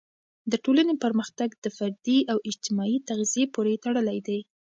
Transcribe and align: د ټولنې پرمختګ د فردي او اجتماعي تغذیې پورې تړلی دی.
د 0.51 0.53
ټولنې 0.65 0.93
پرمختګ 1.03 1.49
د 1.63 1.65
فردي 1.77 2.19
او 2.31 2.37
اجتماعي 2.49 2.97
تغذیې 3.09 3.45
پورې 3.55 3.81
تړلی 3.85 4.17
دی. 4.27 4.39